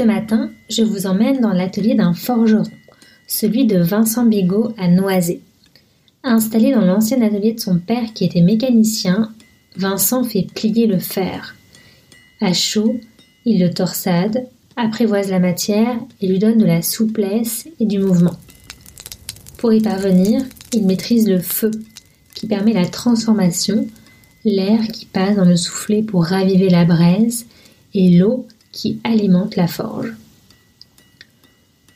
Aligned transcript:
Ce 0.00 0.04
matin, 0.06 0.50
je 0.70 0.82
vous 0.82 1.06
emmène 1.06 1.42
dans 1.42 1.52
l'atelier 1.52 1.94
d'un 1.94 2.14
forgeron, 2.14 2.62
celui 3.26 3.66
de 3.66 3.76
Vincent 3.80 4.24
Bigot 4.24 4.72
à 4.78 4.88
Noisy. 4.88 5.40
Installé 6.24 6.72
dans 6.72 6.80
l'ancien 6.80 7.20
atelier 7.20 7.52
de 7.52 7.60
son 7.60 7.78
père 7.78 8.14
qui 8.14 8.24
était 8.24 8.40
mécanicien, 8.40 9.30
Vincent 9.76 10.24
fait 10.24 10.46
plier 10.54 10.86
le 10.86 10.98
fer. 10.98 11.54
À 12.40 12.54
chaud, 12.54 12.98
il 13.44 13.60
le 13.60 13.74
torsade, 13.74 14.46
apprivoise 14.74 15.28
la 15.28 15.38
matière 15.38 15.98
et 16.22 16.28
lui 16.28 16.38
donne 16.38 16.56
de 16.56 16.64
la 16.64 16.80
souplesse 16.80 17.68
et 17.78 17.84
du 17.84 17.98
mouvement. 17.98 18.38
Pour 19.58 19.70
y 19.74 19.82
parvenir, 19.82 20.40
il 20.72 20.86
maîtrise 20.86 21.28
le 21.28 21.40
feu, 21.40 21.72
qui 22.34 22.46
permet 22.46 22.72
la 22.72 22.86
transformation, 22.86 23.86
l'air 24.46 24.80
qui 24.88 25.04
passe 25.04 25.36
dans 25.36 25.44
le 25.44 25.56
soufflet 25.56 26.02
pour 26.02 26.24
raviver 26.24 26.70
la 26.70 26.86
braise, 26.86 27.44
et 27.92 28.08
l'eau 28.16 28.46
qui 28.72 29.00
alimente 29.04 29.56
la 29.56 29.66
forge. 29.66 30.14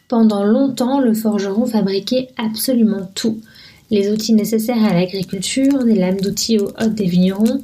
Pendant 0.08 0.44
longtemps, 0.44 1.00
le 1.00 1.14
forgeron 1.14 1.66
fabriquait 1.66 2.28
absolument 2.36 3.08
tout. 3.14 3.40
Les 3.90 4.10
outils 4.10 4.34
nécessaires 4.34 4.84
à 4.84 4.92
l'agriculture, 4.92 5.84
des 5.84 5.94
lames 5.94 6.20
d'outils 6.20 6.58
aux 6.58 6.68
hôtes 6.68 6.94
des 6.94 7.06
vignerons, 7.06 7.62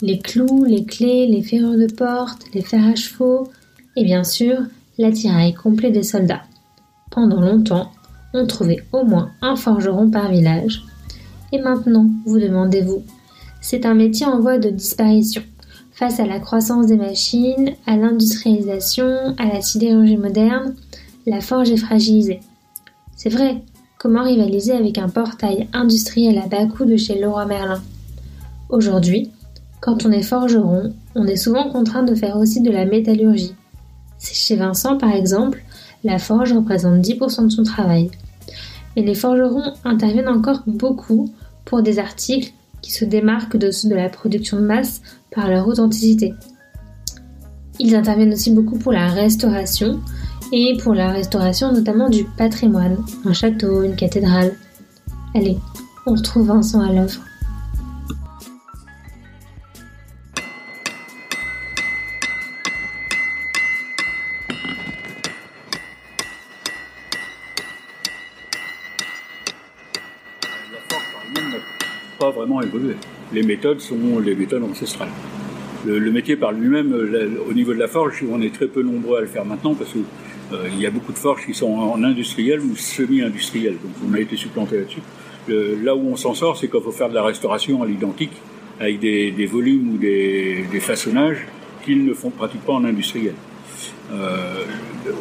les 0.00 0.18
clous, 0.18 0.64
les 0.64 0.84
clés, 0.84 1.26
les 1.26 1.42
ferrures 1.42 1.78
de 1.78 1.92
porte, 1.92 2.44
les 2.54 2.62
fers 2.62 2.86
à 2.86 2.94
chevaux, 2.94 3.48
et 3.96 4.04
bien 4.04 4.24
sûr, 4.24 4.58
l'attirail 4.98 5.54
complet 5.54 5.90
des 5.90 6.02
soldats. 6.02 6.42
Pendant 7.10 7.40
longtemps, 7.40 7.92
on 8.34 8.46
trouvait 8.46 8.84
au 8.92 9.04
moins 9.04 9.30
un 9.42 9.56
forgeron 9.56 10.10
par 10.10 10.30
village. 10.30 10.82
Et 11.52 11.60
maintenant, 11.60 12.08
vous 12.24 12.38
demandez-vous, 12.38 13.02
c'est 13.60 13.86
un 13.86 13.94
métier 13.94 14.26
en 14.26 14.40
voie 14.40 14.58
de 14.58 14.70
disparition. 14.70 15.42
Face 16.02 16.18
à 16.18 16.26
la 16.26 16.40
croissance 16.40 16.86
des 16.86 16.96
machines, 16.96 17.76
à 17.86 17.96
l'industrialisation, 17.96 19.36
à 19.38 19.46
la 19.46 19.60
sidérurgie 19.60 20.16
moderne, 20.16 20.74
la 21.26 21.40
forge 21.40 21.70
est 21.70 21.76
fragilisée. 21.76 22.40
C'est 23.14 23.28
vrai, 23.28 23.62
comment 23.98 24.24
rivaliser 24.24 24.72
avec 24.72 24.98
un 24.98 25.08
portail 25.08 25.68
industriel 25.72 26.38
à 26.38 26.48
bas 26.48 26.66
coût 26.66 26.86
de 26.86 26.96
chez 26.96 27.20
Leroy 27.20 27.46
Merlin? 27.46 27.80
Aujourd'hui, 28.68 29.30
quand 29.80 30.04
on 30.04 30.10
est 30.10 30.24
forgeron, 30.24 30.92
on 31.14 31.24
est 31.28 31.36
souvent 31.36 31.70
contraint 31.70 32.02
de 32.02 32.16
faire 32.16 32.36
aussi 32.36 32.62
de 32.62 32.72
la 32.72 32.84
métallurgie. 32.84 33.54
Chez 34.18 34.56
Vincent, 34.56 34.98
par 34.98 35.12
exemple, 35.12 35.62
la 36.02 36.18
forge 36.18 36.52
représente 36.52 37.00
10% 37.00 37.44
de 37.44 37.48
son 37.50 37.62
travail. 37.62 38.10
Mais 38.96 39.02
les 39.02 39.14
forgerons 39.14 39.72
interviennent 39.84 40.26
encore 40.28 40.64
beaucoup 40.66 41.32
pour 41.64 41.80
des 41.80 42.00
articles 42.00 42.52
qui 42.82 42.92
se 42.92 43.04
démarquent 43.04 43.56
de 43.56 43.70
ceux 43.70 43.88
de 43.88 43.94
la 43.94 44.08
production 44.08 44.58
de 44.58 44.66
masse 44.66 45.00
par 45.30 45.48
leur 45.48 45.66
authenticité. 45.66 46.34
Ils 47.78 47.96
interviennent 47.96 48.34
aussi 48.34 48.50
beaucoup 48.50 48.78
pour 48.78 48.92
la 48.92 49.08
restauration 49.08 50.00
et 50.52 50.76
pour 50.82 50.94
la 50.94 51.10
restauration 51.10 51.72
notamment 51.72 52.10
du 52.10 52.24
patrimoine, 52.24 52.98
un 53.24 53.32
château, 53.32 53.82
une 53.82 53.96
cathédrale. 53.96 54.54
Allez, 55.34 55.56
on 56.06 56.12
retrouve 56.12 56.48
Vincent 56.48 56.80
à 56.80 56.92
l'œuvre. 56.92 57.20
Pas 72.60 72.66
évolué. 72.66 72.94
Les 73.32 73.42
méthodes 73.42 73.80
sont 73.80 74.18
les 74.24 74.34
méthodes 74.34 74.62
ancestrales. 74.64 75.08
Le, 75.84 76.12
métier 76.12 76.36
par 76.36 76.52
lui-même, 76.52 76.94
au 77.48 77.52
niveau 77.52 77.74
de 77.74 77.78
la 77.78 77.88
forge, 77.88 78.22
on 78.30 78.40
est 78.40 78.54
très 78.54 78.68
peu 78.68 78.82
nombreux 78.82 79.18
à 79.18 79.20
le 79.20 79.26
faire 79.26 79.44
maintenant 79.44 79.74
parce 79.74 79.90
qu'il 79.90 80.04
euh, 80.52 80.68
y 80.78 80.86
a 80.86 80.90
beaucoup 80.90 81.12
de 81.12 81.18
forges 81.18 81.44
qui 81.44 81.54
sont 81.54 81.72
en 81.72 82.04
industriel 82.04 82.60
ou 82.60 82.76
semi-industriel. 82.76 83.72
Donc 83.72 83.92
on 84.08 84.14
a 84.14 84.20
été 84.20 84.36
supplanté 84.36 84.76
là-dessus. 84.76 85.02
là 85.48 85.96
où 85.96 86.08
on 86.08 86.16
s'en 86.16 86.34
sort, 86.34 86.56
c'est 86.56 86.68
qu'il 86.68 86.80
faut 86.80 86.92
faire 86.92 87.08
de 87.08 87.14
la 87.14 87.24
restauration 87.24 87.82
à 87.82 87.86
l'identique 87.86 88.32
avec 88.78 89.00
des, 89.00 89.46
volumes 89.46 89.94
ou 89.94 89.98
des, 89.98 90.64
façonnages 90.80 91.46
qu'ils 91.84 92.04
ne 92.04 92.14
font 92.14 92.30
pratiquement 92.30 92.74
en 92.74 92.84
industriel. 92.84 93.34
Euh, 94.12 94.64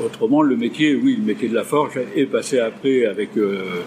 autrement, 0.06 0.42
le 0.42 0.56
métier, 0.56 0.96
oui, 0.96 1.16
le 1.18 1.26
métier 1.26 1.48
de 1.48 1.56
la 1.56 1.64
forge 1.64 2.00
est 2.16 2.26
passé 2.26 2.60
après 2.60 3.06
avec 3.06 3.30
euh, 3.38 3.82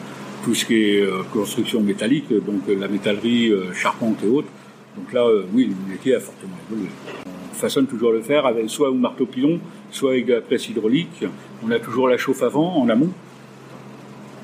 tout 0.44 0.55
ce 0.55 0.66
qui 0.66 0.75
est 0.75 1.00
euh, 1.00 1.22
construction 1.32 1.81
métallique, 1.81 2.28
donc 2.31 2.69
euh, 2.69 2.77
la 2.78 2.87
métallerie, 2.87 3.49
euh, 3.49 3.72
charpente 3.72 4.22
et 4.22 4.28
autres. 4.28 4.49
Donc 4.97 5.12
là, 5.12 5.25
oui, 5.53 5.71
le 5.71 5.93
métier 5.93 6.15
a 6.15 6.21
fortement 6.21 6.55
évolué. 6.71 6.88
On 7.27 7.55
façonne 7.55 7.87
toujours 7.87 8.12
le 8.12 8.21
fer 8.21 8.47
avec 8.47 8.71
soit 8.71 8.91
au 8.91 8.94
marteau 8.94 9.27
pilon, 9.27 9.59
soit 9.91 10.12
avec 10.12 10.27
de 10.27 10.34
la 10.34 10.41
presse 10.41 10.69
hydraulique. 10.69 11.25
On 11.66 11.71
a 11.72 11.81
toujours 11.81 12.06
la 12.09 12.16
chauffe 12.16 12.43
avant, 12.44 12.77
en 12.77 12.88
amont. 12.88 13.10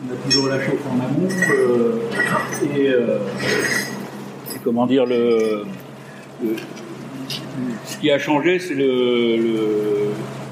On 0.03 0.13
a 0.13 0.17
toujours 0.25 0.49
la 0.49 0.61
chauffe 0.61 0.85
en 0.89 0.99
amont. 0.99 1.29
et 2.77 2.91
c'est 4.47 4.63
comment 4.65 4.87
dire 4.87 5.07
le, 5.07 5.63
ce 7.85 7.99
qui 7.99 8.11
a 8.11 8.19
changé, 8.19 8.59
c'est 8.59 8.75
le, 8.75 9.37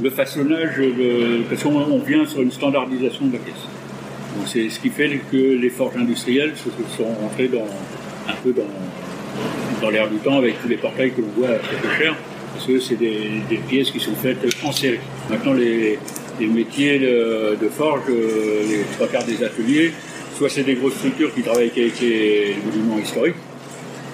le, 0.00 0.10
façonnage, 0.10 0.80
parce 1.48 1.62
qu'on 1.64 1.98
vient 1.98 2.24
sur 2.24 2.40
une 2.40 2.52
standardisation 2.52 3.26
de 3.26 3.32
la 3.32 3.38
pièce 3.40 3.66
c'est 4.46 4.68
ce 4.68 4.80
qui 4.80 4.90
fait 4.90 5.20
que 5.30 5.36
les 5.36 5.70
forges 5.70 5.96
industrielles 5.96 6.54
sont 6.96 7.04
rentrées 7.04 7.50
un 8.28 8.34
peu 8.42 8.52
dans, 8.52 8.64
dans 9.80 9.90
l'air 9.90 10.08
du 10.08 10.16
temps 10.16 10.38
avec 10.38 10.60
tous 10.60 10.68
les 10.68 10.76
portails 10.76 11.12
que 11.12 11.20
l'on 11.20 11.28
voit 11.36 11.50
à 11.50 11.58
très 11.58 11.98
cher, 11.98 12.16
parce 12.54 12.66
que 12.66 12.78
c'est 12.78 12.96
des, 12.96 13.42
pièces 13.68 13.90
qui 13.90 14.00
sont 14.00 14.14
faites 14.14 14.38
en 14.64 14.72
série. 14.72 14.98
Maintenant, 15.30 15.52
les, 15.52 15.98
métiers 16.40 16.98
de, 16.98 17.68
forge, 17.68 18.02
les 18.08 18.82
trois 18.94 19.08
quarts 19.08 19.24
des 19.24 19.42
ateliers, 19.42 19.92
soit 20.36 20.48
c'est 20.48 20.62
des 20.62 20.74
grosses 20.74 20.94
structures 20.94 21.34
qui 21.34 21.42
travaillent 21.42 21.72
avec 21.76 22.00
les 22.00 22.56
monuments 22.64 22.98
historiques. 22.98 23.34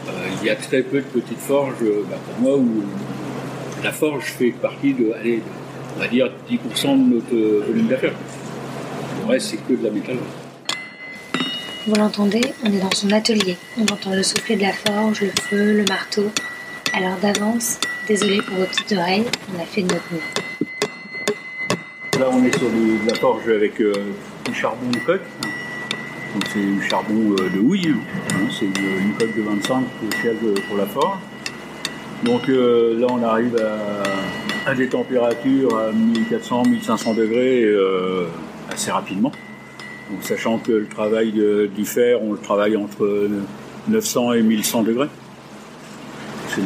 Euh, 0.08 0.10
il 0.42 0.46
y 0.46 0.50
a 0.50 0.56
très 0.56 0.82
peu 0.82 0.98
de 0.98 1.20
petites 1.20 1.38
forges, 1.38 1.74
euh, 1.82 2.04
bah, 2.08 2.16
pour 2.26 2.42
moi, 2.42 2.56
où 2.58 2.82
la 3.82 3.92
forge 3.92 4.24
fait 4.24 4.50
partie 4.50 4.92
de, 4.92 5.12
on 5.96 6.00
va 6.00 6.08
dire 6.08 6.30
10% 6.50 7.08
de 7.08 7.14
notre 7.14 7.66
volume 7.66 7.88
d'affaires. 7.88 8.14
Le 9.24 9.30
reste, 9.30 9.46
c'est 9.52 9.56
que 9.56 9.72
de 9.72 9.84
la 9.84 9.90
métal. 9.90 10.16
Vous 11.86 11.94
l'entendez, 11.94 12.42
on 12.62 12.66
est 12.66 12.80
dans 12.80 12.90
son 12.90 13.10
atelier. 13.10 13.56
On 13.78 13.82
entend 13.84 14.10
le 14.14 14.22
soufflet 14.22 14.56
de 14.56 14.62
la 14.62 14.72
forge, 14.72 15.22
le 15.22 15.30
feu, 15.40 15.72
le 15.72 15.84
marteau. 15.84 16.30
Alors 16.92 17.16
d'avance, 17.22 17.78
désolé 18.06 18.42
pour 18.42 18.56
vos 18.58 18.66
petites 18.66 18.92
oreilles, 18.92 19.24
on 19.54 19.62
a 19.62 19.64
fait 19.64 19.80
de 19.80 19.94
notre 19.94 20.04
mieux. 20.12 20.20
Là, 22.20 22.28
on 22.30 22.44
est 22.44 22.56
sur 22.56 22.68
de 22.68 23.08
la 23.08 23.14
forge 23.14 23.48
avec 23.48 23.80
euh, 23.80 23.94
du 24.44 24.54
charbon 24.54 24.90
de 24.90 24.98
coque. 24.98 25.22
Donc 26.34 26.44
c'est 26.52 26.60
du 26.60 26.82
charbon 26.82 27.34
euh, 27.40 27.48
de 27.48 27.60
houille. 27.60 27.94
Hein. 28.34 28.48
C'est 28.50 28.66
une, 28.66 29.14
coque 29.18 29.34
de 29.34 29.42
25 29.42 29.84
pour 30.68 30.76
la 30.76 30.86
forge. 30.86 31.18
Donc 32.24 32.46
euh, 32.50 33.00
là, 33.00 33.06
on 33.08 33.22
arrive 33.22 33.56
à, 34.66 34.74
des 34.74 34.88
températures 34.88 35.78
à 35.78 35.92
1400-1500 35.92 37.16
degrés 37.16 37.64
assez 38.74 38.90
rapidement. 38.90 39.32
sachant 40.20 40.58
que 40.58 40.72
le 40.72 40.86
travail 40.86 41.32
du 41.74 41.84
fer, 41.84 42.22
on 42.22 42.32
le 42.32 42.38
travaille 42.38 42.76
entre 42.76 43.28
900 43.88 44.34
et 44.34 44.42
1100 44.42 44.82
degrés. 44.82 45.08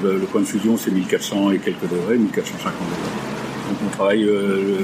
Le, 0.02 0.18
point 0.26 0.42
de 0.42 0.46
fusion, 0.46 0.76
c'est 0.76 0.90
1400 0.90 1.52
et 1.52 1.58
quelques 1.58 1.88
degrés, 1.88 2.18
1450 2.18 2.72
degrés. 2.72 3.28
Donc 3.68 3.78
on 3.86 3.90
travaille 3.90 4.24
euh, 4.24 4.76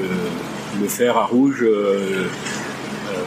le, 0.80 0.88
fer 0.88 1.16
à 1.16 1.26
rouge, 1.26 1.62
euh, 1.62 2.24
euh, 2.24 3.20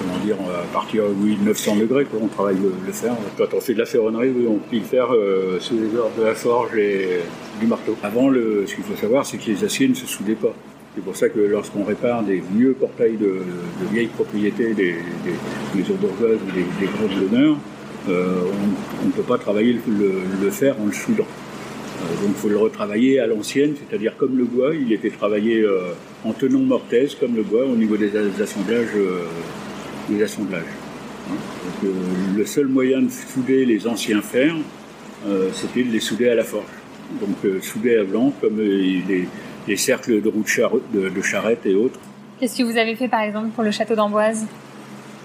comment 0.00 0.18
dire, 0.24 0.36
à 0.52 0.72
partir 0.72 1.04
de 1.04 1.44
900 1.44 1.76
degrés, 1.76 2.06
on 2.20 2.26
travaille 2.26 2.56
le, 2.56 2.92
fer. 2.92 3.14
Quand 3.38 3.54
on 3.54 3.60
fait 3.60 3.74
de 3.74 3.78
la 3.78 3.86
ferronnerie, 3.86 4.32
on 4.48 4.56
plie 4.56 4.80
le 4.80 4.84
fer 4.84 5.08
sous 5.60 5.74
les 5.74 5.96
ordres 5.96 6.18
de 6.18 6.24
la 6.24 6.34
forge 6.34 6.76
et 6.76 7.20
du 7.60 7.66
marteau. 7.68 7.96
Avant, 8.02 8.32
ce 8.32 8.74
qu'il 8.74 8.82
faut 8.82 8.96
savoir, 9.00 9.24
c'est 9.24 9.38
que 9.38 9.46
les 9.46 9.62
aciers 9.62 9.88
ne 9.88 9.94
se 9.94 10.06
soudaient 10.06 10.34
pas. 10.34 10.54
C'est 10.94 11.02
pour 11.02 11.16
ça 11.16 11.30
que 11.30 11.40
lorsqu'on 11.40 11.84
répare 11.84 12.22
des 12.22 12.42
vieux 12.54 12.74
portails 12.78 13.16
de, 13.16 13.38
vieilles 13.90 14.08
propriétés, 14.08 14.74
des, 14.74 14.96
maisons 15.74 15.94
bourgeoises 15.94 16.38
ou 16.46 16.52
des, 16.52 16.66
des 16.80 17.28
d'honneur, 17.28 17.56
euh, 18.10 18.42
on 19.02 19.06
ne 19.06 19.12
peut 19.12 19.22
pas 19.22 19.38
travailler 19.38 19.78
le, 19.86 20.50
fer 20.50 20.76
en 20.82 20.86
le 20.86 20.92
soudant. 20.92 21.26
donc 22.20 22.28
il 22.28 22.34
faut 22.34 22.50
le 22.50 22.58
retravailler 22.58 23.20
à 23.20 23.26
l'ancienne, 23.26 23.74
c'est-à-dire 23.74 24.16
comme 24.18 24.36
le 24.36 24.44
bois, 24.44 24.74
il 24.74 24.92
était 24.92 25.10
travaillé 25.10 25.64
en 26.24 26.32
tenant 26.34 26.60
mortaise 26.60 27.14
comme 27.14 27.36
le 27.36 27.42
bois 27.42 27.64
au 27.64 27.76
niveau 27.76 27.96
des 27.96 28.14
assemblages. 28.42 28.88
des 30.10 30.22
assemblages. 30.22 30.62
Hein. 31.30 31.88
le 32.36 32.44
seul 32.44 32.66
moyen 32.66 33.00
de 33.00 33.10
souder 33.10 33.64
les 33.64 33.86
anciens 33.86 34.20
fers, 34.20 34.56
c'était 35.54 35.84
de 35.84 35.92
les 35.92 36.00
souder 36.00 36.28
à 36.28 36.34
la 36.34 36.44
forge. 36.44 36.64
Donc 37.20 37.62
souder 37.62 37.96
à 37.96 38.04
blanc 38.04 38.32
comme 38.42 38.58
les, 38.58 39.26
les 39.68 39.76
cercles 39.76 40.20
de 40.20 40.28
roues 40.28 40.44
de, 40.92 41.08
de, 41.08 41.22
charrette 41.22 41.66
et 41.66 41.74
autres. 41.74 41.98
Qu'est-ce 42.38 42.58
que 42.58 42.62
vous 42.64 42.76
avez 42.76 42.96
fait 42.96 43.08
par 43.08 43.20
exemple 43.20 43.48
pour 43.54 43.64
le 43.64 43.70
château 43.70 43.94
d'Amboise? 43.94 44.46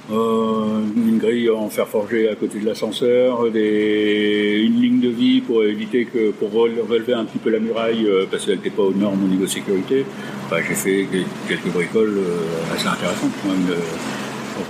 Euh, 0.09 0.79
une 0.95 1.17
grille 1.17 1.49
en 1.49 1.67
fer 1.69 1.85
forgé 1.85 2.29
à 2.29 2.35
côté 2.35 2.59
de 2.59 2.65
l'ascenseur, 2.65 3.51
des, 3.51 4.61
une 4.65 4.81
ligne 4.81 4.99
de 5.01 5.09
vie 5.09 5.41
pour 5.41 5.65
éviter 5.65 6.05
que 6.05 6.31
pour 6.31 6.49
relever 6.53 7.13
un 7.13 7.25
petit 7.25 7.39
peu 7.39 7.49
la 7.49 7.59
muraille 7.59 8.07
euh, 8.07 8.25
parce 8.31 8.45
qu'elle 8.45 8.55
n'était 8.55 8.69
pas 8.69 8.83
aux 8.83 8.93
normes 8.93 9.21
au 9.25 9.27
niveau 9.27 9.43
de 9.43 9.49
sécurité. 9.49 10.05
Bah, 10.49 10.57
j'ai 10.65 10.75
fait 10.75 11.07
quelques 11.49 11.67
bricoles 11.73 12.19
euh, 12.19 12.73
assez 12.73 12.87
intéressantes 12.87 13.31
quand 13.43 13.49
même. 13.49 13.77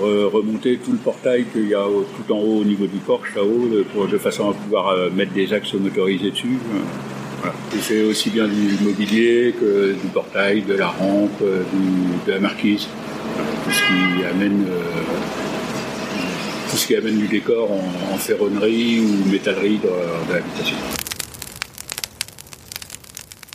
Remonter 0.01 0.77
tout 0.83 0.91
le 0.91 0.97
portail 0.97 1.45
qu'il 1.45 1.69
y 1.69 1.73
a 1.73 1.83
tout 1.85 2.33
en 2.33 2.39
haut 2.39 2.59
au 2.59 2.65
niveau 2.65 2.87
du 2.87 2.97
porche 2.97 3.33
là-haut 3.35 3.69
de 4.05 4.17
façon 4.17 4.49
à 4.49 4.53
pouvoir 4.53 4.93
mettre 5.15 5.31
des 5.31 5.53
axes 5.53 5.73
motorisés 5.75 6.31
dessus. 6.31 6.57
Voilà. 7.41 7.53
fait 7.79 8.03
aussi 8.03 8.29
bien 8.29 8.47
du 8.47 8.77
mobilier 8.81 9.53
que 9.59 9.93
du 9.93 10.07
portail, 10.13 10.63
de 10.63 10.73
la 10.73 10.87
rampe, 10.87 11.41
de 11.41 12.31
la 12.31 12.39
marquise, 12.39 12.87
tout 13.65 13.71
ce 13.71 13.79
qui 13.79 14.25
amène 14.25 14.65
tout 16.69 16.77
ce 16.77 16.87
qui 16.87 16.95
amène 16.95 17.17
du 17.17 17.27
décor 17.27 17.71
en, 17.71 18.17
ferronnerie 18.17 18.99
ou 18.99 19.29
métallerie 19.29 19.77
de, 19.77 20.33
l'habitation. 20.33 20.75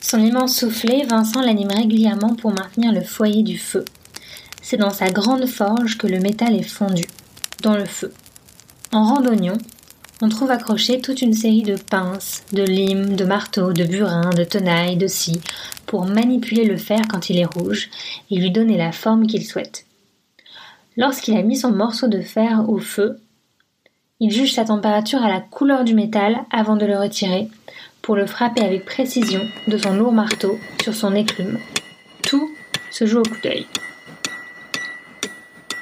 Son 0.00 0.18
immense 0.18 0.56
soufflet, 0.56 1.04
Vincent 1.08 1.40
l'anime 1.40 1.70
régulièrement 1.70 2.34
pour 2.34 2.52
maintenir 2.52 2.92
le 2.92 3.02
foyer 3.02 3.42
du 3.42 3.58
feu. 3.58 3.84
C'est 4.62 4.76
dans 4.76 4.90
sa 4.90 5.10
grande 5.10 5.46
forge 5.46 5.98
que 5.98 6.06
le 6.06 6.20
métal 6.20 6.54
est 6.54 6.62
fondu, 6.62 7.04
dans 7.62 7.76
le 7.76 7.84
feu. 7.84 8.12
En 8.92 9.04
randonnion, 9.04 9.58
on 10.20 10.28
trouve 10.28 10.50
accroché 10.50 11.00
toute 11.00 11.22
une 11.22 11.32
série 11.32 11.62
de 11.62 11.76
pinces, 11.76 12.44
de 12.52 12.62
limes, 12.62 13.16
de 13.16 13.24
marteaux, 13.24 13.72
de 13.72 13.84
burins, 13.84 14.30
de 14.30 14.44
tenailles, 14.44 14.96
de 14.96 15.06
scies, 15.06 15.40
pour 15.86 16.06
manipuler 16.06 16.64
le 16.64 16.76
fer 16.76 17.00
quand 17.10 17.30
il 17.30 17.38
est 17.38 17.44
rouge 17.44 17.88
et 18.30 18.36
lui 18.36 18.50
donner 18.50 18.76
la 18.76 18.92
forme 18.92 19.26
qu'il 19.26 19.44
souhaite. 19.44 19.86
Lorsqu'il 20.96 21.36
a 21.36 21.42
mis 21.42 21.56
son 21.56 21.72
morceau 21.72 22.06
de 22.08 22.20
fer 22.20 22.68
au 22.68 22.78
feu, 22.78 23.18
il 24.20 24.30
juge 24.30 24.52
sa 24.52 24.64
température 24.64 25.22
à 25.22 25.28
la 25.28 25.40
couleur 25.40 25.84
du 25.84 25.94
métal 25.94 26.44
avant 26.50 26.76
de 26.76 26.86
le 26.86 26.98
retirer, 26.98 27.48
pour 28.02 28.16
le 28.16 28.26
frapper 28.26 28.62
avec 28.62 28.84
précision 28.84 29.40
de 29.68 29.78
son 29.78 29.94
lourd 29.94 30.12
marteau 30.12 30.58
sur 30.82 30.94
son 30.94 31.14
éclume. 31.14 31.58
Tout 32.22 32.50
se 32.90 33.06
joue 33.06 33.20
au 33.20 33.22
coup 33.22 33.40
d'œil. 33.42 33.66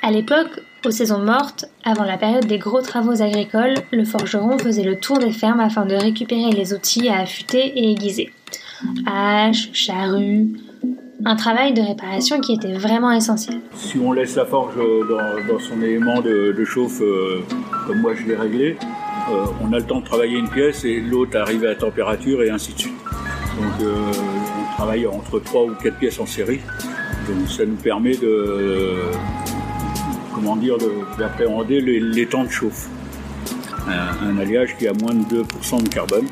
À 0.02 0.10
l'époque, 0.10 0.60
aux 0.84 0.90
saisons 0.90 1.18
mortes, 1.18 1.66
avant 1.84 2.04
la 2.04 2.16
période 2.16 2.46
des 2.46 2.58
gros 2.58 2.80
travaux 2.80 3.22
agricoles, 3.22 3.74
le 3.92 4.04
forgeron 4.04 4.58
faisait 4.58 4.82
le 4.82 4.98
tour 4.98 5.18
des 5.18 5.32
fermes 5.32 5.60
afin 5.60 5.84
de 5.84 5.94
récupérer 5.94 6.50
les 6.50 6.72
outils 6.72 7.08
à 7.08 7.20
affûter 7.20 7.78
et 7.78 7.92
aiguiser. 7.92 8.32
Hache, 9.06 9.70
charrue, 9.74 10.48
un 11.24 11.36
travail 11.36 11.74
de 11.74 11.82
réparation 11.82 12.40
qui 12.40 12.54
était 12.54 12.72
vraiment 12.72 13.12
essentiel. 13.12 13.58
Si 13.74 13.98
on 13.98 14.12
laisse 14.12 14.36
la 14.36 14.46
forge 14.46 14.74
dans, 14.76 15.58
son 15.58 15.82
élément 15.82 16.20
de, 16.22 16.64
chauffe, 16.64 17.02
euh, 17.02 17.40
comme 17.86 18.00
moi 18.00 18.14
je 18.14 18.26
l'ai 18.26 18.36
réglé, 18.36 18.76
euh, 19.30 19.44
on 19.62 19.72
a 19.72 19.78
le 19.78 19.84
temps 19.84 20.00
de 20.00 20.06
travailler 20.06 20.38
une 20.38 20.48
pièce 20.48 20.84
et 20.84 21.00
l'autre 21.00 21.38
arrive 21.38 21.64
à 21.66 21.74
température 21.74 22.42
et 22.42 22.50
ainsi 22.50 22.72
de 22.72 22.78
suite. 22.78 22.98
Donc 23.60 23.82
euh, 23.82 23.94
on 24.12 24.76
travaille 24.76 25.06
entre 25.06 25.40
3 25.40 25.64
ou 25.64 25.74
4 25.74 25.98
pièces 25.98 26.20
en 26.20 26.26
série. 26.26 26.60
Donc 27.28 27.48
ça 27.48 27.66
nous 27.66 27.76
permet 27.76 28.16
de 28.16 28.96
comment 30.40 30.56
dire 30.56 30.76
d'appréhender 31.18 31.80
les, 31.80 32.26
temps 32.26 32.44
de 32.44 32.50
chauffe. 32.50 32.88
Un, 33.86 34.28
un, 34.28 34.38
alliage 34.38 34.76
qui 34.78 34.86
a 34.86 34.92
moins 34.92 35.14
de 35.14 35.42
2% 35.42 35.82
de 35.82 35.88
carbone. 35.88 36.26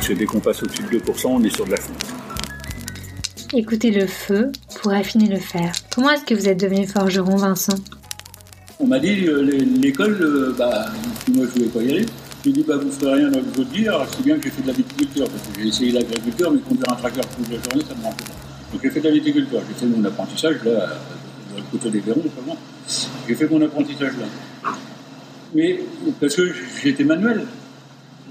C'est 0.00 0.14
dès 0.14 0.26
qu'on 0.26 0.40
passe 0.40 0.62
au-dessus 0.62 0.82
de 0.82 0.98
2%, 0.98 1.26
on 1.26 1.42
est 1.42 1.54
sur 1.54 1.64
de 1.64 1.70
la 1.70 1.76
fonte. 1.76 2.04
Écoutez 3.54 3.90
le 3.90 4.06
feu 4.06 4.50
pour 4.80 4.92
affiner 4.92 5.28
le 5.28 5.38
fer. 5.38 5.72
Comment 5.94 6.10
est-ce 6.10 6.24
que 6.24 6.34
vous 6.34 6.48
êtes 6.48 6.60
devenu 6.60 6.86
forgeron, 6.86 7.36
Vincent? 7.36 7.76
On 8.80 8.86
m'a 8.86 8.98
dit, 8.98 9.26
euh, 9.26 9.42
l'école, 9.80 10.18
euh, 10.20 10.54
bah, 10.58 10.86
moi 11.32 11.46
je 11.46 11.60
ne 11.60 11.66
voulais 11.66 11.66
pas 11.66 11.82
y 11.82 11.96
aller. 11.96 12.06
J'ai 12.44 12.52
dit, 12.52 12.64
bah, 12.66 12.76
vous 12.76 12.86
ne 12.86 12.90
ferez 12.90 13.14
rien 13.14 13.30
dans 13.30 13.38
le 13.38 13.44
veux 13.44 13.64
dire, 13.64 14.06
c'est 14.10 14.24
bien 14.24 14.36
que 14.36 14.42
j'ai 14.42 14.50
fait 14.50 14.62
de 14.62 14.66
la 14.66 14.72
viticulture, 14.72 15.28
parce 15.28 15.42
que 15.42 15.62
j'ai 15.62 15.68
essayé 15.68 15.92
l'agriculture, 15.92 16.50
mais 16.50 16.58
conduire 16.58 16.90
un 16.92 16.96
tracteur 16.96 17.24
toute 17.28 17.48
la 17.48 17.62
journée, 17.62 17.84
ça 17.88 17.94
me 17.94 18.02
manque 18.02 18.16
pas. 18.16 18.34
Donc 18.72 18.80
j'ai 18.82 18.90
fait 18.90 19.00
de 19.00 19.08
la 19.08 19.14
viticulture, 19.14 19.60
j'ai 19.68 19.74
fait 19.74 19.86
mon 19.86 20.04
apprentissage 20.04 20.56
là, 20.64 20.88
le 21.56 21.62
côté 21.70 21.90
des 21.90 22.00
verrons, 22.00 22.22
seulement. 22.34 22.56
J'ai 23.28 23.34
fait 23.34 23.48
mon 23.48 23.62
apprentissage 23.62 24.12
là. 24.18 24.72
Mais 25.54 25.80
parce 26.20 26.34
que 26.34 26.52
j'étais 26.82 27.04
manuel, 27.04 27.46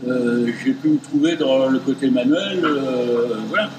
euh, 0.08 0.52
j'ai 0.64 0.74
pu 0.74 0.90
me 0.90 0.98
trouver 0.98 1.36
dans 1.38 1.70
le 1.70 1.80
côté 1.80 2.10
manuel, 2.10 2.66
voilà. 3.50 3.70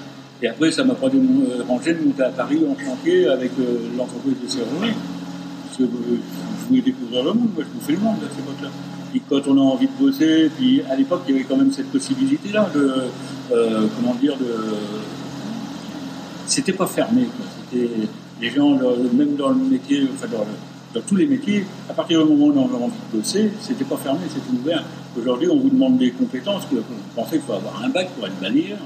Et 0.42 0.48
après, 0.48 0.70
ça 0.70 0.84
m'a 0.84 0.94
pas 0.94 1.08
dérangé 1.08 1.94
de 1.94 2.04
monter 2.04 2.22
à 2.22 2.28
Paris 2.28 2.60
en 2.68 2.78
chantier 2.78 3.28
avec 3.28 3.52
euh, 3.58 3.78
l'entreprise 3.96 4.34
de 4.42 4.46
serrurerie. 4.46 4.92
Parce 5.64 5.78
que 5.78 5.84
euh, 5.84 6.18
je 6.60 6.68
voulais 6.68 6.82
découvrir 6.82 7.24
le 7.24 7.32
monde, 7.32 7.48
moi 7.54 7.64
je 7.64 7.86
fais 7.86 7.92
le 7.92 7.98
monde 7.98 8.16
à 8.16 8.28
cette 8.28 8.40
époque-là. 8.40 8.68
Puis 9.10 9.22
quand 9.26 9.40
on 9.46 9.56
a 9.56 9.60
envie 9.60 9.86
de 9.86 9.92
bosser, 9.98 10.50
puis 10.56 10.82
à 10.90 10.96
l'époque, 10.96 11.22
il 11.28 11.34
y 11.34 11.38
avait 11.38 11.46
quand 11.46 11.56
même 11.56 11.72
cette 11.72 11.90
possibilité-là 11.90 12.68
de, 12.74 12.92
euh, 13.52 13.86
comment 13.96 14.14
dire, 14.16 14.36
de. 14.36 14.54
C'était 16.46 16.72
pas 16.72 16.86
fermé, 16.86 17.22
quoi. 17.22 17.46
C'était 17.70 17.88
les 18.40 18.50
gens, 18.50 18.78
même 19.12 19.36
dans 19.36 19.50
le 19.50 19.56
métier, 19.56 20.08
enfin 20.12 20.26
dans, 20.28 21.00
tous 21.00 21.16
les 21.16 21.26
métiers, 21.26 21.64
à 21.90 21.92
partir 21.92 22.24
du 22.24 22.32
moment 22.32 22.46
où 22.46 22.58
on 22.58 22.74
a 22.74 22.84
envie 22.84 22.92
de 23.12 23.18
bosser, 23.18 23.50
c'était 23.60 23.84
pas 23.84 23.96
fermé, 23.96 24.20
c'était 24.28 24.56
ouvert. 24.56 24.84
Aujourd'hui, 25.18 25.48
on 25.48 25.58
vous 25.58 25.70
demande 25.70 25.98
des 25.98 26.12
compétences, 26.12 26.66
que 26.66 26.76
vous 26.76 26.84
pensez 27.14 27.32
qu'il 27.32 27.40
faut 27.40 27.54
avoir 27.54 27.82
un 27.82 27.88
bac 27.88 28.08
pour 28.10 28.26
être 28.26 28.38
balayeur. 28.40 28.78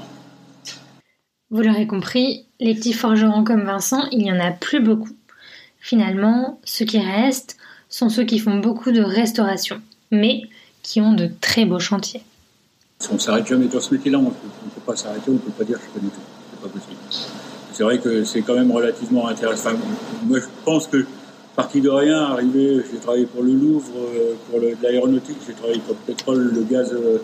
Vous 1.51 1.61
l'aurez 1.61 1.87
compris, 1.87 2.45
les 2.59 2.75
petits 2.75 2.93
forgerons 2.93 3.43
comme 3.43 3.63
Vincent, 3.63 4.07
il 4.11 4.19
n'y 4.19 4.31
en 4.31 4.39
a 4.39 4.51
plus 4.51 4.81
beaucoup. 4.81 5.09
Finalement, 5.79 6.59
ceux 6.63 6.85
qui 6.85 6.99
restent 6.99 7.57
sont 7.89 8.09
ceux 8.09 8.23
qui 8.23 8.39
font 8.39 8.57
beaucoup 8.57 8.91
de 8.91 9.01
restauration, 9.01 9.81
mais 10.11 10.43
qui 10.83 11.01
ont 11.01 11.13
de 11.13 11.29
très 11.41 11.65
beaux 11.65 11.79
chantiers. 11.79 12.23
On 13.09 13.15
ne 13.15 13.19
s'arrête 13.19 13.47
jamais 13.47 13.67
dans 13.67 13.79
ce 13.79 13.93
métier-là, 13.93 14.19
on 14.19 14.23
ne 14.23 14.29
peut 14.29 14.81
pas 14.85 14.95
s'arrêter, 14.95 15.29
on 15.29 15.33
ne 15.33 15.37
peut 15.37 15.51
pas 15.51 15.63
dire 15.63 15.77
que 15.79 15.85
je 15.85 15.91
pas 15.91 15.99
du 15.99 16.07
tout. 16.07 16.19
C'est 16.51 16.61
pas 16.61 16.67
possible. 16.67 17.48
C'est 17.79 17.85
vrai 17.85 17.97
que 17.97 18.25
c'est 18.25 18.41
quand 18.41 18.55
même 18.55 18.73
relativement 18.73 19.29
intéressant. 19.29 19.69
moi, 20.25 20.39
je 20.39 20.45
pense 20.65 20.85
que 20.85 21.05
parti 21.55 21.79
de 21.79 21.89
rien, 21.89 22.35
j'ai 22.53 22.99
travaillé 23.01 23.25
pour 23.25 23.41
le 23.41 23.53
Louvre, 23.53 23.89
euh, 23.97 24.33
pour 24.49 24.59
l'aéronautique, 24.83 25.37
j'ai 25.47 25.53
travaillé 25.53 25.79
pour 25.79 25.95
le 25.95 26.13
pétrole, 26.13 26.51
le 26.53 26.63
gaz, 26.63 26.91
euh, 26.91 27.19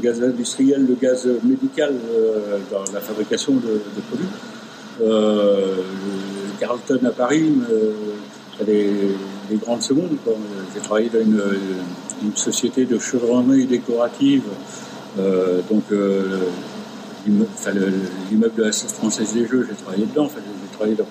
gaz 0.00 0.20
industriel, 0.20 0.84
le 0.84 0.96
gaz 0.96 1.28
médical 1.44 1.94
euh, 1.94 2.58
dans 2.72 2.92
la 2.92 2.98
fabrication 2.98 3.52
de, 3.52 3.80
produits. 4.08 4.26
Carlton 6.58 7.00
à 7.06 7.10
Paris, 7.10 7.52
des, 8.66 8.90
des, 9.48 9.56
grandes 9.58 9.82
secondes. 9.82 10.16
J'ai 10.74 10.80
travaillé 10.80 11.08
dans 11.08 11.20
une, 11.20 12.34
société 12.34 12.84
de 12.84 12.98
chaudronnerie 12.98 13.66
décorative, 13.66 14.42
donc 15.16 15.84
l'immeuble 17.26 18.54
de 18.56 18.62
la 18.64 18.72
Française 18.72 19.32
des 19.34 19.46
Jeux, 19.46 19.66
j'ai 19.68 19.76
travaillé 19.76 20.06
dedans, 20.06 20.28
j'ai 20.28 20.76
travaillé 20.76 20.96
dans 20.96 21.04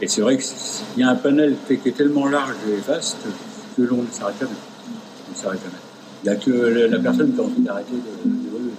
et 0.00 0.06
c'est 0.06 0.20
vrai 0.20 0.36
qu'il 0.36 1.02
y 1.02 1.02
a 1.02 1.10
un 1.10 1.16
panel 1.16 1.56
qui 1.66 1.74
est 1.88 1.96
tellement 1.96 2.26
large 2.26 2.54
et 2.68 2.76
vaste 2.88 3.26
que 3.76 3.82
l'on 3.82 4.02
ne 4.02 4.10
s'arrête 4.10 4.36
jamais. 4.38 4.52
On 5.28 5.32
ne 5.32 5.36
s'arrête 5.36 5.60
jamais. 5.60 5.74
Il 6.22 6.30
n'y 6.30 6.36
a 6.36 6.38
que 6.38 6.90
la 6.90 6.98
personne 6.98 7.32
qui 7.32 7.40
a 7.40 7.44
envie 7.44 7.62
d'arrêter 7.62 7.94
d'évoluer. 8.24 8.72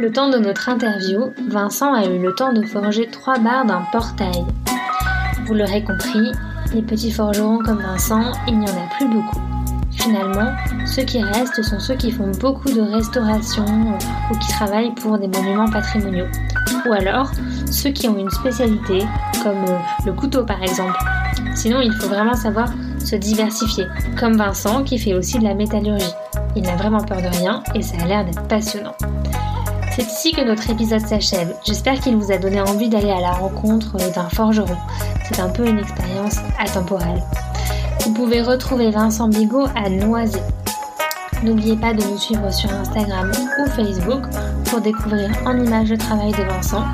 Le 0.00 0.12
temps 0.12 0.28
de 0.28 0.38
notre 0.38 0.68
interview, 0.68 1.30
Vincent 1.48 1.94
a 1.94 2.04
eu 2.06 2.18
le 2.18 2.34
temps 2.34 2.52
de 2.52 2.62
forger 2.66 3.08
trois 3.10 3.38
barres 3.38 3.64
d'un 3.64 3.84
portail. 3.90 4.44
Vous 5.46 5.54
l'aurez 5.54 5.82
compris, 5.82 6.32
les 6.74 6.82
petits 6.82 7.12
forgerons 7.12 7.58
comme 7.58 7.80
Vincent, 7.80 8.32
il 8.48 8.58
n'y 8.58 8.66
en 8.66 8.74
a 8.74 8.88
plus 8.98 9.08
beaucoup. 9.08 9.53
Finalement, 10.04 10.52
ceux 10.84 11.04
qui 11.04 11.22
restent 11.22 11.62
sont 11.62 11.80
ceux 11.80 11.94
qui 11.94 12.12
font 12.12 12.30
beaucoup 12.38 12.70
de 12.70 12.82
restauration 12.82 13.64
ou 14.30 14.36
qui 14.36 14.48
travaillent 14.48 14.94
pour 14.94 15.18
des 15.18 15.28
monuments 15.28 15.70
patrimoniaux. 15.70 16.26
Ou 16.86 16.92
alors, 16.92 17.30
ceux 17.70 17.88
qui 17.88 18.06
ont 18.06 18.18
une 18.18 18.28
spécialité, 18.28 18.98
comme 19.42 19.64
euh, 19.66 19.78
le 20.04 20.12
couteau 20.12 20.44
par 20.44 20.62
exemple. 20.62 20.98
Sinon, 21.54 21.80
il 21.80 21.90
faut 21.94 22.08
vraiment 22.08 22.34
savoir 22.34 22.68
se 23.02 23.16
diversifier, 23.16 23.86
comme 24.20 24.36
Vincent 24.36 24.84
qui 24.84 24.98
fait 24.98 25.14
aussi 25.14 25.38
de 25.38 25.44
la 25.44 25.54
métallurgie. 25.54 26.12
Il 26.54 26.64
n'a 26.64 26.76
vraiment 26.76 27.02
peur 27.02 27.22
de 27.22 27.28
rien 27.38 27.62
et 27.74 27.80
ça 27.80 27.96
a 28.02 28.06
l'air 28.06 28.26
d'être 28.26 28.46
passionnant. 28.46 28.94
C'est 29.96 30.02
ici 30.02 30.32
que 30.32 30.42
notre 30.42 30.68
épisode 30.68 31.06
s'achève. 31.06 31.56
J'espère 31.64 31.98
qu'il 32.00 32.16
vous 32.16 32.30
a 32.30 32.36
donné 32.36 32.60
envie 32.60 32.90
d'aller 32.90 33.10
à 33.10 33.20
la 33.20 33.32
rencontre 33.32 33.96
d'un 33.96 34.28
forgeron. 34.28 34.76
C'est 35.24 35.40
un 35.40 35.48
peu 35.48 35.66
une 35.66 35.78
expérience 35.78 36.40
atemporelle. 36.58 37.22
Vous 38.04 38.12
pouvez 38.12 38.42
retrouver 38.42 38.90
Vincent 38.90 39.28
Bigot 39.28 39.66
à 39.74 39.88
Noisy. 39.88 40.36
N'oubliez 41.42 41.74
pas 41.74 41.94
de 41.94 42.02
nous 42.04 42.18
suivre 42.18 42.52
sur 42.52 42.70
Instagram 42.70 43.32
ou 43.58 43.70
Facebook 43.70 44.22
pour 44.66 44.82
découvrir 44.82 45.30
en 45.46 45.58
images 45.58 45.90
le 45.90 45.96
travail 45.96 46.32
de 46.32 46.42
Vincent. 46.42 46.84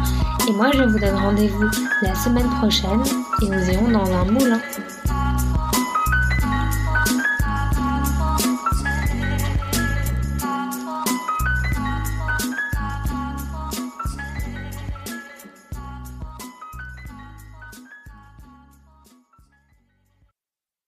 Et 0.48 0.52
moi, 0.52 0.70
je 0.72 0.84
vous 0.84 1.00
donne 1.00 1.16
rendez-vous 1.16 1.68
la 2.02 2.14
semaine 2.14 2.48
prochaine 2.60 3.02
et 3.42 3.46
nous 3.46 3.70
irons 3.70 3.90
dans 3.90 4.08
un 4.12 4.24
moulin. 4.24 4.60